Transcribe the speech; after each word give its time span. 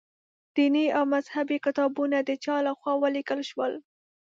دیني 0.55 0.85
او 0.97 1.03
مذهبي 1.15 1.57
کتابونه 1.65 2.17
د 2.21 2.29
چا 2.43 2.55
له 2.65 2.71
خوا 2.79 2.93
ولیکل 3.03 3.39
شول. 3.49 3.73